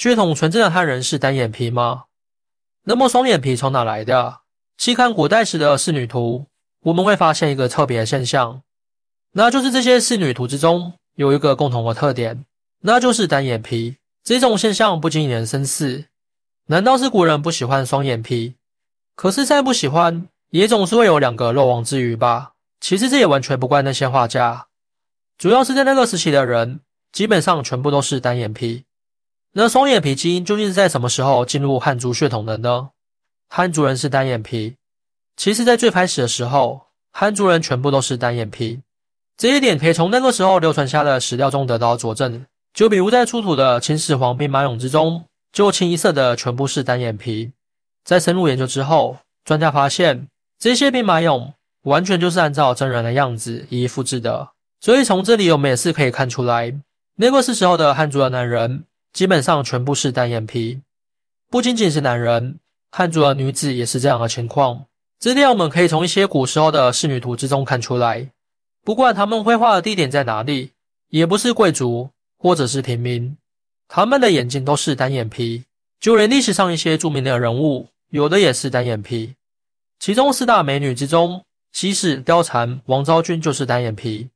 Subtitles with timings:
[0.00, 2.04] 血统纯正的汉人是单眼皮吗？
[2.84, 4.40] 那么双眼皮从哪来的？
[4.78, 6.46] 细看古代时的仕女图，
[6.84, 8.62] 我们会发现一个特别的现象，
[9.32, 12.46] 那就是这些仕女图之中有一个共同的特点，
[12.80, 13.98] 那就是单眼皮。
[14.24, 16.06] 这种现象不禁引人深思：
[16.68, 18.54] 难道是古人不喜欢双眼皮？
[19.14, 22.52] 可是再不喜欢，也总是会有两个漏网之鱼吧？
[22.80, 24.68] 其实这也完全不怪那些画家，
[25.36, 26.80] 主要是在那个时期的人。
[27.12, 28.84] 基本上全部都是单眼皮。
[29.52, 32.90] 那双眼皮基因究竟是在什么时候进入汉族血统的呢？
[33.48, 34.76] 汉族人是单眼皮。
[35.36, 36.82] 其实，在最开始的时候，
[37.12, 38.80] 汉族人全部都是单眼皮。
[39.36, 42.46] 这一点可以从那个时候流传下的史料中得到佐证。
[42.72, 47.50] 就比如在出土的秦始皇兵马俑之中，就清一色的全部是单眼皮。
[48.04, 50.28] 在深入研究之后，专家发现
[50.58, 54.50] 这些兵马俑完全就是按照真人的样子一一复制的。
[54.80, 56.72] 所以从这里我们也是可以看出来。
[57.16, 60.80] 那个是时候的汉族的男人，基本上全部是单眼皮。
[61.50, 62.58] 不仅仅是男人，
[62.90, 64.86] 汉族的女子也是这样的情况。
[65.18, 68.30] 这点我们可以从一些古时候的仕女图之中看出来。
[68.82, 70.70] 不管他们绘画的地点在哪里，
[71.08, 73.36] 也不是贵族或者是平民，
[73.88, 75.64] 他们的眼睛都是单眼皮。
[76.00, 79.34] 就连历史上一些著名的人物，有的也是单眼皮。
[79.98, 84.30] 其中四大美女之中，西施、貂蝉、王昭君就是单眼皮。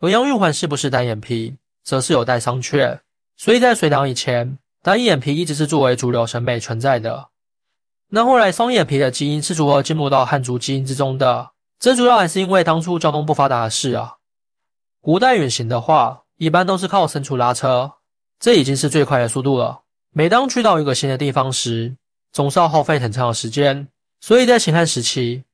[0.00, 1.54] 而杨玉环是不是单眼皮？
[1.82, 2.98] 则是有待商榷，
[3.36, 7.28] 所以在隋唐以前，单眼皮一直是作为主流审美存在的。
[8.08, 11.50] 那后来双眼皮的基因是如何进入到汉族基因之中的？
[11.78, 14.16] 这主要还是因为当初交通不发达的事啊。
[15.00, 17.92] 古代远行的话，一般都是靠牲畜拉车，
[18.40, 19.80] 这已经是最快的速度了。
[20.12, 21.96] 每当去到一个新的地方时，
[22.32, 23.88] 总是要耗费很长的时间。
[24.20, 25.44] 所以在秦汉时期，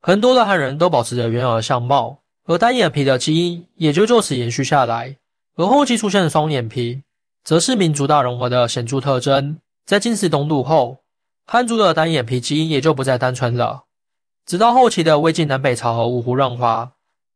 [0.00, 5.16] 很多的汉人都保持着原有的相貌，而单眼皮的基因也就就此延续下来。
[5.56, 7.02] 而后期出现的双眼皮，
[7.44, 9.58] 则是民族大融合的显著特征。
[9.84, 10.98] 在金世东渡后，
[11.46, 13.84] 汉族的单眼皮基因也就不再单纯了。
[14.46, 16.92] 直到后期的魏晋南北朝和五胡乱华，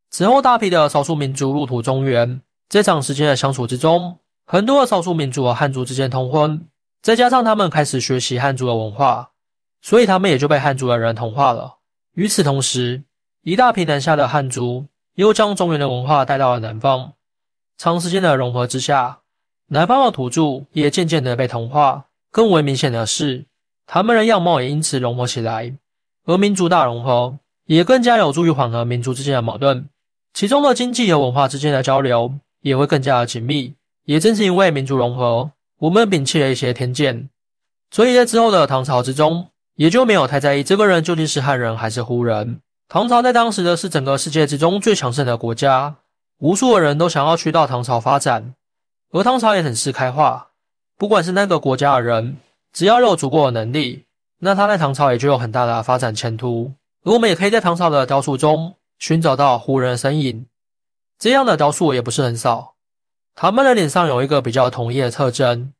[0.09, 6.67] 此后大批的少数民族入土中原，在长时间的相处之中，很多的少数民族和汉族之间通婚，
[7.01, 9.31] 再加上他们开始学习汉族的文化，
[9.81, 11.75] 所以他们也就被汉族的人同化了。
[12.13, 13.03] 与此同时，
[13.43, 17.13] 一大批南下的汉族又将中原的文化带到了南方。
[17.77, 19.19] 长时间的融合之下，
[19.67, 22.05] 南方的土著也渐渐的被同化。
[22.31, 23.45] 更为明显的是，
[23.85, 25.73] 他们的样貌也因此融合起来。
[26.25, 29.87] 而民族大融合也更加有助于缓和民族之间的矛盾，
[30.33, 33.73] 其中的经济和文化之间的交流也会更加的紧密。
[34.05, 37.29] 也正是因为民族融合，我们摒弃了一些偏见，
[37.91, 42.61] 所以在之后的唐朝之中，也就没有太在意这个人究竟是汉人还是胡人。
[42.87, 45.95] 唐朝在当时的是整个世界之中最强盛的国家。
[46.39, 48.53] 无数的人都想要去到唐朝发展，
[49.11, 50.49] 而唐朝也很是开化。
[50.97, 52.37] 不管是那个国家的人，
[52.73, 54.05] 只要有足够的能力，
[54.39, 56.73] 那他在唐朝也就有很大的发展前途。
[57.03, 60.45] 而我们也可以在唐朝的雕塑中寻找到胡人的身影，
[61.17, 62.73] 这样的雕塑也不是很少。
[63.35, 65.71] 他们的脸上有一个比较统一的特征，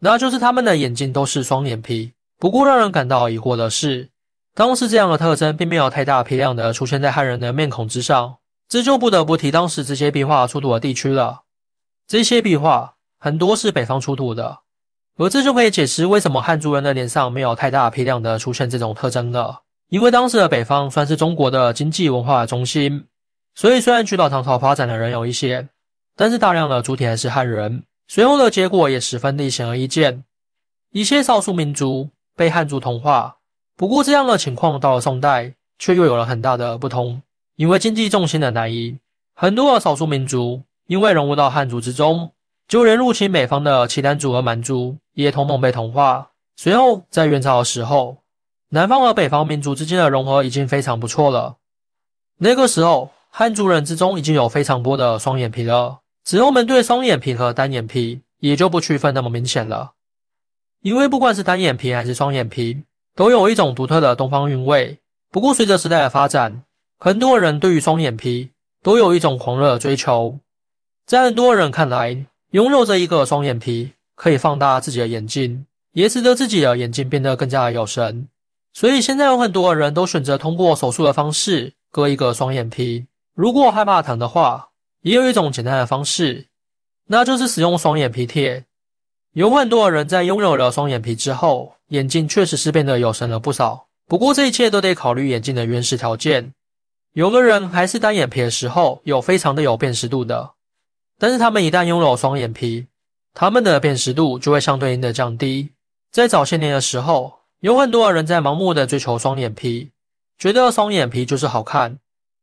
[0.00, 2.12] 那就是他们的眼睛都是双眼皮。
[2.38, 4.10] 不过让人感到疑惑的是，
[4.54, 8.36] 当时这样的特征并没有太大批量的出现在汉人的面孔之上。
[8.68, 11.40] 这就不得不提当时这些壁画出土的地区了。
[12.08, 14.60] 这些壁画很多是北方出土的，
[15.18, 19.60] 而这就可以解释为什么汉族人的脸上没有太大批量的出现这种特征了。
[19.90, 23.04] 因为当时的北方算是中国的经济文化中心，
[23.54, 25.68] 所以虽然去到唐朝发展的人有一些，
[26.16, 27.84] 但是大量的主体还是汉人。
[28.06, 30.24] 随后的结果也十分的显而易见，
[30.92, 33.36] 一些少数民族被汉族同化。
[33.76, 37.20] 不过这样的情况到了宋代却又有了很大的不同。
[37.56, 38.98] 因为经济重心的南移，
[39.34, 42.32] 很多的少数民族因为融入到汉族之中，
[42.66, 46.30] 就连入侵北方的契丹族和蛮族也统统被同化。
[46.56, 48.16] 随后在元朝的时候，
[48.70, 51.56] 南方和北方民族之间的融合已经非常不错了。
[52.38, 56.00] 那个时候，汉族人之中已经有非常多的双眼皮了。
[56.24, 59.92] 之后，我们对双眼皮和单眼皮也就不区分那么明显了。
[60.80, 62.82] 因为不管是单眼皮还是双眼皮，
[63.14, 64.98] 都有一种独特的东方韵味。
[65.30, 66.62] 不过，随着时代的发展，
[66.98, 68.50] 很多人对于双眼皮
[68.82, 70.38] 都有一种狂热的追求，
[71.08, 78.28] 在很多人看来，拥有着一个双眼皮可以放大自己的眼睛，也使得自己的眼睛变得更加的有神。
[78.74, 83.06] 所以现在有很多人都选择通过手术的方式割一个双眼皮。
[83.32, 84.68] 如果害怕疼的话，
[85.00, 86.48] 也有一种简单的方式，
[87.06, 88.66] 那就是使用双眼皮贴。
[89.32, 93.86] 有很多人在拥有了双眼皮之后，眼睛确实是变得有神了不少。
[94.06, 96.52] 不过这一切都得考虑眼睛的原始条件。
[97.14, 100.50] 有的人还是单眼皮的时候有非常的有辨识度的，
[101.18, 102.86] 但是他们一旦拥有双眼皮，
[103.34, 105.70] 他们的辨识度就会相对应的降低。
[106.10, 109.90] 在早些年的时候，有很多人在盲目的追求双眼皮，
[110.38, 111.98] 觉得双眼皮就是好看。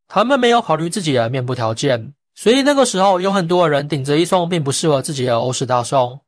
[0.07, 6.19] 他们没有考虑自己的面部条件，所以那个时候有很多人顶着一双并不适合自己的欧式大双。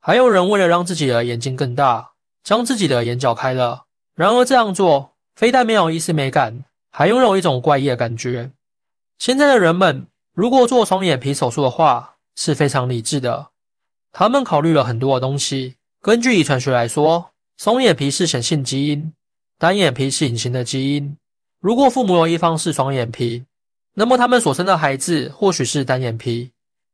[0.00, 2.12] 还有人为了让自己的眼睛更大，
[2.44, 3.82] 将自己的眼角开了。
[4.14, 8.52] 然而这样做非但没有一丝美感，还拥有一种怪异的感觉。
[9.18, 13.48] 现在的人们如果做双眼皮手术的话，是非常理智的。
[14.12, 15.76] 他们考虑了很多的东西。
[16.02, 19.14] 根据遗传学来说，双眼皮是显性基因，
[19.58, 21.16] 单眼皮是隐形的基因。
[21.58, 23.46] 如果父母有一方是双眼皮，
[23.94, 26.50] 那么他们所生的孩子或许是单眼皮，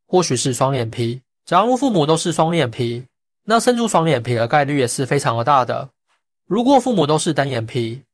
[0.06, 1.20] 或许是双眼皮。
[1.44, 3.04] 假如父母都是双眼皮，
[3.42, 5.90] 那生出双眼皮的概率也是非常的大的。
[6.46, 8.04] 如果父母都是单眼皮，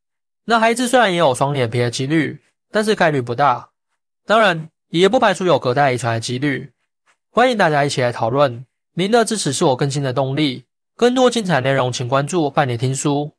[0.45, 2.41] 那孩子虽然也有双眼皮的几率，
[2.71, 3.69] 但是概率不大。
[4.25, 6.71] 当然，也不排除有隔代遗传的几率。
[7.29, 10.65] 欢迎大家一起来讨论，您的支持是我更新的动力。
[10.95, 13.31] 更多精彩内容，请关注伴你听书。